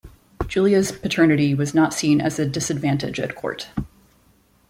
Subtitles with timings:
[0.47, 3.67] Giulia's paternity was not seen as a disadvantage at court.